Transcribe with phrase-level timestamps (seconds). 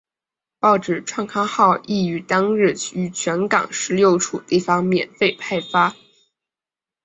[0.57, 5.93] 报纸创刊号亦于当日于全港十六处地方免费派发。